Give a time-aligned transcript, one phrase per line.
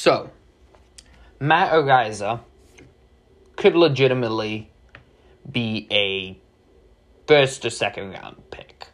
[0.00, 0.30] So,
[1.40, 2.38] Matt Araiza
[3.56, 4.70] could legitimately
[5.50, 6.38] be a
[7.26, 8.86] first or second round pick.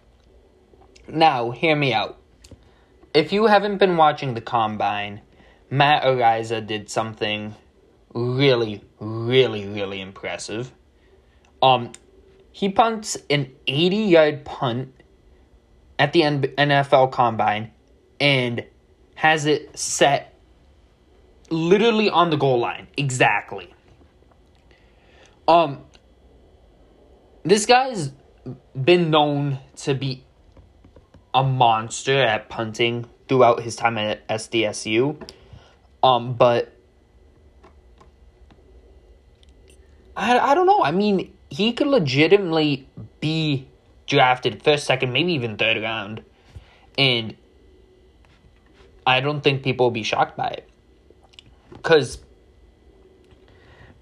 [1.07, 2.19] Now, hear me out.
[3.13, 5.21] If you haven't been watching the combine,
[5.69, 7.55] Matt Araiza did something
[8.15, 10.73] really, really, really impressive.
[11.61, 11.93] Um,
[12.51, 14.95] he punts an 80 yard punt
[15.99, 17.73] at the NFL combine
[18.19, 18.65] and
[19.17, 20.34] has it set
[21.51, 22.89] literally on the goal line.
[22.97, 23.73] Exactly.
[25.47, 25.81] Um,
[27.43, 28.13] this guy's
[28.75, 30.25] been known to be
[31.35, 35.21] a monster at punting throughout his time at SDSU.
[36.03, 36.73] Um, but
[40.17, 40.83] I, I don't know.
[40.83, 42.89] I mean, he could legitimately
[43.21, 43.69] be
[44.07, 46.23] drafted first, second, maybe even third round.
[46.97, 47.37] And
[49.07, 50.69] I don't think people will be shocked by it.
[51.85, 52.19] Because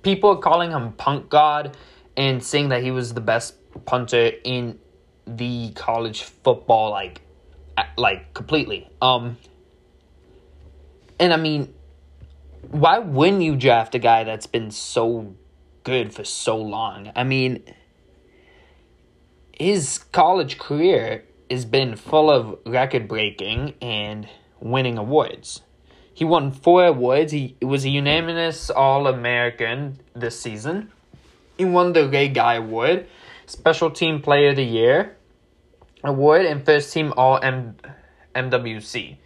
[0.02, 1.76] people are calling him Punt God
[2.16, 4.78] and saying that he was the best punter in
[5.26, 7.22] the college football like
[7.96, 8.88] like completely.
[9.00, 9.36] Um
[11.18, 11.74] and I mean
[12.70, 15.34] why wouldn't you draft a guy that's been so
[15.82, 17.10] good for so long?
[17.16, 17.64] I mean
[19.58, 24.28] his college career has been full of record breaking and
[24.60, 25.62] winning awards.
[26.14, 27.32] He won four awards.
[27.32, 30.90] He was a unanimous All American this season.
[31.56, 33.06] He won the Ray Guy Award,
[33.46, 35.16] Special Team Player of the Year
[36.04, 37.76] Award, and First Team All M-
[38.34, 39.16] MWC.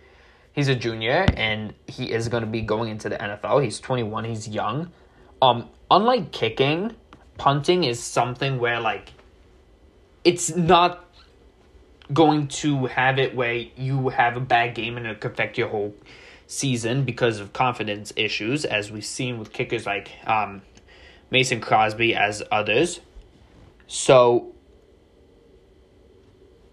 [0.52, 3.62] He's a junior and he is going to be going into the NFL.
[3.62, 4.90] He's 21, he's young.
[5.42, 6.94] Um unlike kicking,
[7.36, 9.12] punting is something where like
[10.24, 11.04] it's not
[12.12, 15.68] going to have it where you have a bad game and it could affect your
[15.68, 15.94] whole
[16.47, 20.62] season because of confidence issues, as we've seen with kickers like um,
[21.30, 23.00] Mason Crosby as others.
[23.86, 24.55] So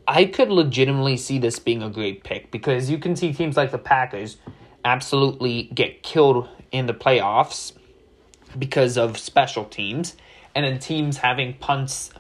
[0.08, 3.72] I could legitimately see this being a great pick because you can see teams like
[3.72, 4.38] the Packers
[4.86, 7.74] absolutely get killed in the playoffs
[8.58, 10.16] because of special teams,
[10.54, 12.12] and then teams having punts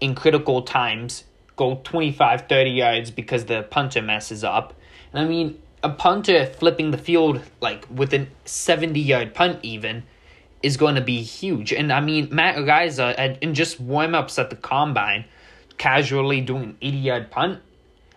[0.00, 1.24] in critical times
[1.56, 4.74] go 25, 30 yards because the punter messes up.
[5.12, 10.02] And I mean, a punter flipping the field like with a 70 yard punt even
[10.62, 11.72] is going to be huge.
[11.72, 15.24] And I mean, Matt Araiza in just warm ups at the combine,
[15.78, 17.60] casually doing an 80 yard punt.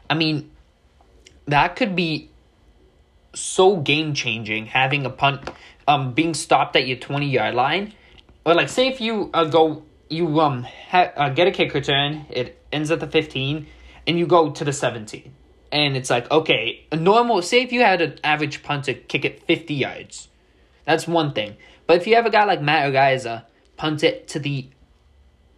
[0.09, 0.51] I mean,
[1.45, 2.29] that could be
[3.33, 5.49] so game changing having a punt
[5.87, 7.93] um being stopped at your 20 yard line.
[8.45, 12.25] Or like say if you uh, go you um ha- uh, get a kick return,
[12.29, 13.65] it ends at the 15
[14.05, 15.33] and you go to the 17.
[15.73, 19.41] And it's like, okay, a normal say if you had an average punter kick it
[19.47, 20.29] 50 yards.
[20.85, 21.57] That's one thing.
[21.87, 23.45] But if you have a guy like Matt Araiza
[23.75, 24.69] punt it to the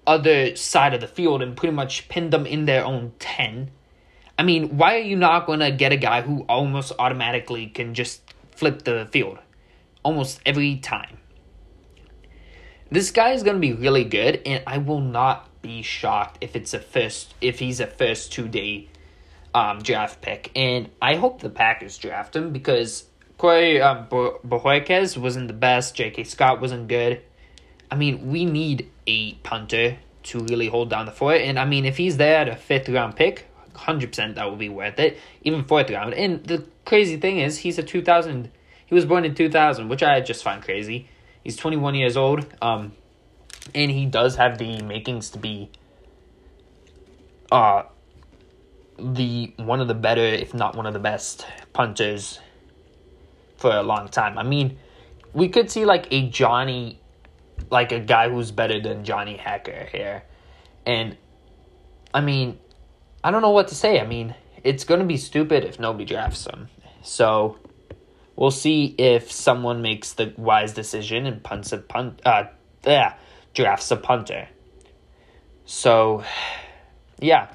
[0.08, 3.72] other side of the field and pretty much pin them in their own 10,
[4.40, 7.94] I mean, why are you not going to get a guy who almost automatically can
[7.94, 8.22] just
[8.52, 9.40] flip the field
[10.02, 11.18] almost every time?
[12.90, 16.56] This guy is going to be really good, and I will not be shocked if
[16.56, 18.88] it's a first if he's a first two day
[19.56, 20.52] um, draft pick.
[20.56, 23.06] And I hope the Packers draft him because
[23.38, 25.96] Corey um, Bojorquez wasn't the best.
[25.96, 26.26] J.K.
[26.26, 27.22] Scott wasn't good.
[27.90, 31.42] I mean, we need a punter to really hold down the fort.
[31.42, 34.70] And I mean, if he's there at a fifth round pick, 100% that will be
[34.70, 35.18] worth it.
[35.44, 36.14] Even fourth round.
[36.14, 38.52] And the crazy thing is, he's a 2000.
[38.86, 41.08] He was born in 2000, which I just find crazy.
[41.44, 42.94] He's 21 years old, um,
[43.74, 45.70] and he does have the makings to be
[47.52, 47.84] uh,
[48.98, 52.40] the one of the better, if not one of the best punters
[53.58, 54.38] for a long time.
[54.38, 54.78] I mean,
[55.34, 57.00] we could see like a Johnny,
[57.70, 60.24] like a guy who's better than Johnny Hekker here,
[60.86, 61.18] and
[62.14, 62.60] I mean,
[63.24, 64.00] I don't know what to say.
[64.00, 66.70] I mean, it's going to be stupid if nobody drafts him.
[67.02, 67.58] So
[68.36, 72.46] We'll see if someone makes the wise decision and punts a punt, uh,
[72.86, 73.16] yeah,
[73.54, 74.50] drafts a punter.
[75.66, 76.24] So,
[77.20, 77.50] yeah.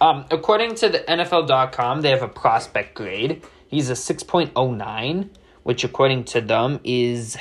[0.00, 3.42] Um, according to the NFL.com, they have a prospect grade.
[3.66, 5.28] He's a 6.09,
[5.64, 7.36] which according to them is.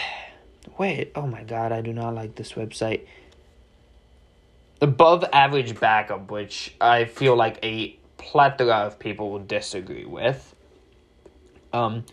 [0.78, 3.06] Wait, oh my god, I do not like this website.
[4.82, 10.56] Above average backup, which I feel like a plethora of people will disagree with.
[11.74, 12.06] Um,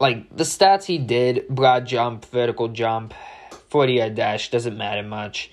[0.00, 3.14] like the stats he did broad jump, vertical jump,
[3.70, 5.50] 40 yard dash doesn't matter much.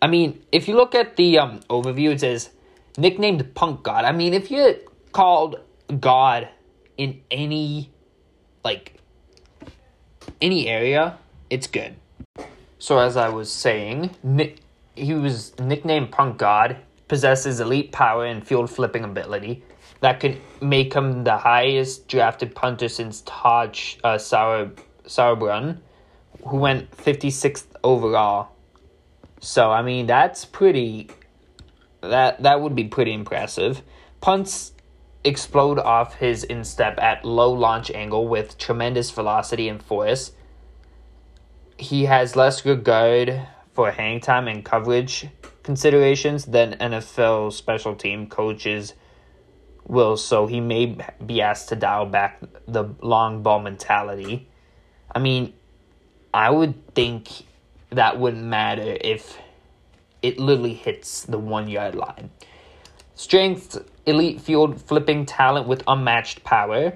[0.00, 2.50] I mean, if you look at the um, overview, it says
[2.96, 4.04] nicknamed Punt God.
[4.04, 4.74] I mean, if you're
[5.12, 5.60] called
[6.00, 6.48] God
[6.96, 7.90] in any
[8.64, 8.94] like
[10.40, 11.18] any area,
[11.50, 11.96] it's good.
[12.78, 14.58] So as I was saying, Nick,
[14.94, 16.76] he was nicknamed Punt God,
[17.08, 19.62] possesses elite power and field flipping ability
[20.02, 24.72] that could make him the highest drafted punter since Taj uh, Sauer,
[25.06, 25.78] Sauerbrun,
[26.44, 28.48] who went 56th overall.
[29.40, 31.08] So I mean that's pretty
[32.02, 33.82] that that would be pretty impressive.
[34.20, 34.72] Punts
[35.24, 40.32] explode off his instep at low launch angle with tremendous velocity and force.
[41.78, 45.28] He has less regard for hang time and coverage
[45.62, 48.94] considerations than NFL special team coaches
[49.86, 54.48] will, so he may be asked to dial back the long ball mentality.
[55.14, 55.52] I mean,
[56.34, 57.28] I would think
[57.90, 59.38] that wouldn't matter if
[60.22, 62.30] it literally hits the one yard line.
[63.14, 66.94] Strength, elite field flipping talent with unmatched power.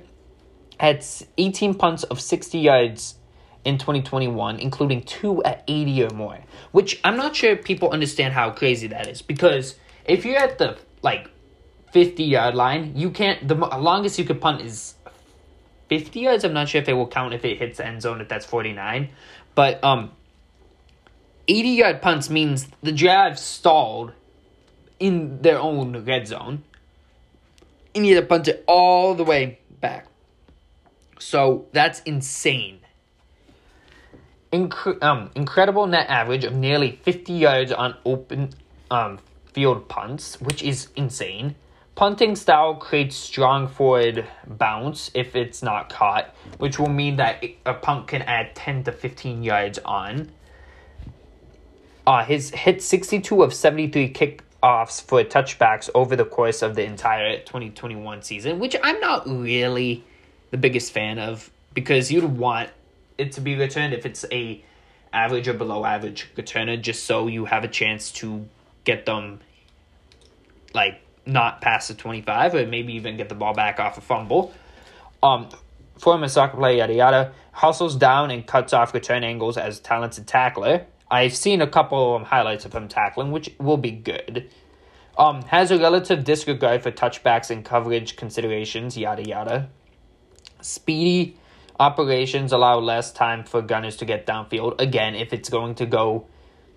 [0.79, 1.05] Had
[1.39, 3.17] 18 punts of 60 yards
[3.65, 6.39] in 2021, including two at 80 or more.
[6.73, 10.79] Which I'm not sure people understand how crazy that is because if you're at the
[11.03, 11.31] like
[11.93, 13.47] 50 yard line, you can't.
[13.47, 14.95] The longest you could punt is
[15.89, 16.45] 50 yards.
[16.45, 18.47] I'm not sure if it will count if it hits the end zone if that's
[18.47, 19.09] 49,
[19.55, 20.11] but um,
[21.49, 24.13] 80 yard punts means the drive stalled
[24.99, 26.65] in their own red zone.
[27.95, 30.07] And you have to punt it all the way back.
[31.19, 32.81] So that's insane.
[34.53, 38.51] Incre- um, incredible net average of nearly 50 yards on open
[38.91, 39.19] um,
[39.53, 41.55] field punts, which is insane.
[41.95, 47.73] Punting style creates strong forward bounce if it's not caught, which will mean that a
[47.73, 50.31] punt can add 10 to 15 yards on.
[52.07, 57.39] Uh, his hit 62 of 73 kickoffs for touchbacks over the course of the entire
[57.39, 60.05] 2021 season, which I'm not really
[60.51, 62.71] the biggest fan of because you'd want
[63.19, 64.63] it to be returned if it's a
[65.13, 68.47] average or below average returner just so you have a chance to
[68.85, 69.41] get them
[70.75, 74.53] like not past the 25 or maybe even get the ball back off a fumble.
[75.23, 75.49] Um,
[75.99, 80.87] former soccer player, yada yada, hustles down and cuts off return angles as talented tackler.
[81.11, 84.51] I've seen a couple of highlights of him tackling, which will be good.
[85.17, 89.71] Um, has a relative disregard for touchbacks and coverage considerations, yada yada.
[90.61, 91.37] Speedy
[91.79, 94.81] operations allow less time for gunners to get downfield.
[94.81, 96.27] Again, if it's going to go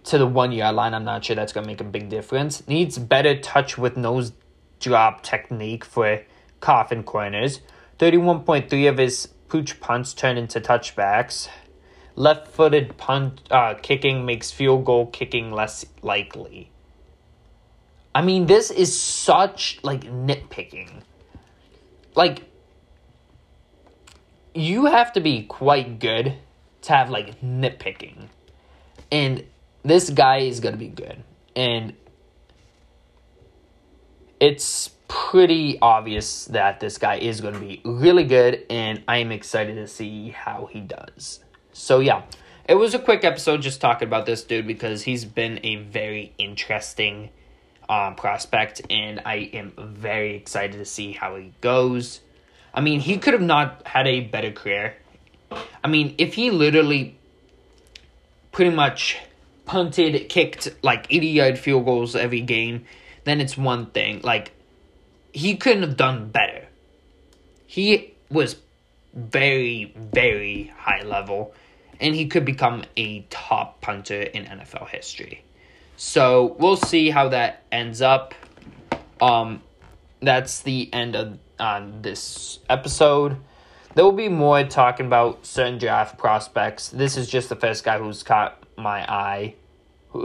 [0.06, 2.66] to the one yard line, I'm not sure that's going to make a big difference.
[2.68, 4.32] Needs better touch with nose
[4.80, 6.22] drop technique for
[6.60, 7.62] coffin corners.
[7.98, 11.50] 31.3 of his pooch punts turn into touchbacks.
[12.20, 16.70] Left footed punt uh, kicking makes field goal kicking less likely.
[18.14, 21.04] I mean, this is such like nitpicking.
[22.16, 22.44] Like,
[24.54, 26.36] you have to be quite good
[26.82, 28.28] to have like nitpicking.
[29.10, 29.46] And
[29.84, 31.24] this guy is going to be good.
[31.56, 31.94] And
[34.42, 38.66] it's pretty obvious that this guy is going to be really good.
[38.70, 41.40] And I am excited to see how he does.
[41.74, 42.24] So yeah,
[42.68, 46.34] it was a quick episode just talking about this dude because he's been a very
[46.38, 47.30] interesting
[47.90, 52.22] um, prospect, and I am very excited to see how he goes.
[52.74, 54.96] I mean, he could have not had a better career.
[55.84, 57.18] I mean, if he literally
[58.52, 59.18] pretty much
[59.66, 62.86] punted, kicked like 80 yard field goals every game,
[63.24, 64.22] then it's one thing.
[64.24, 64.52] Like,
[65.34, 66.68] he couldn't have done better.
[67.66, 68.56] He was
[69.14, 71.54] very, very high level
[72.00, 75.44] and he could become a top punter in NFL history.
[75.98, 78.34] So we'll see how that ends up.
[79.22, 79.62] Um,
[80.22, 83.38] that's the end of on this episode.
[83.96, 86.90] There will be more talking about certain draft prospects.
[86.90, 89.56] This is just the first guy who's caught my eye.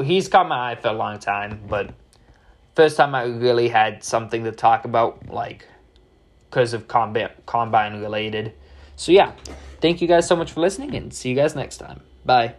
[0.05, 1.93] He's caught my eye for a long time, but
[2.77, 5.67] first time I really had something to talk about, like
[6.49, 8.53] because of combine combine related.
[8.97, 9.33] So yeah,
[9.81, 12.01] thank you guys so much for listening and see you guys next time.
[12.25, 12.55] Bye.